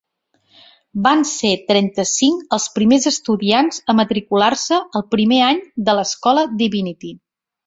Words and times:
Van 1.07 1.19
ser 1.31 1.51
trenta-cinc 1.67 2.55
els 2.57 2.65
primers 2.79 3.05
estudiants 3.11 3.83
a 3.93 3.97
matricular-se 4.01 4.81
el 5.01 5.07
primer 5.13 5.41
any 5.51 5.61
de 5.91 5.97
l'escola 6.01 6.49
Divinity. 6.65 7.15